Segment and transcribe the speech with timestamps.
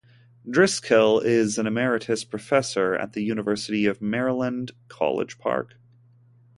[0.49, 5.75] Driskell is an emeritus professor at the University of Maryland, College Park.